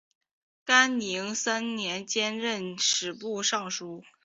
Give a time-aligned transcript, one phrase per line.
[0.65, 4.01] 干宁三年兼任吏部尚书。